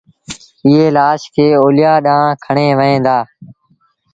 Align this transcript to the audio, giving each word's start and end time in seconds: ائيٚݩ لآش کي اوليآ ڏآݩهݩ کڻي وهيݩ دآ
ائيٚݩ 0.65 0.93
لآش 0.97 1.21
کي 1.33 1.45
اوليآ 1.61 1.93
ڏآݩهݩ 2.05 2.39
کڻي 2.43 2.67
وهيݩ 2.77 3.03
دآ 3.05 3.17